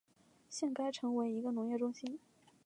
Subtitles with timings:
[0.49, 2.19] 现该城为一个农业中心。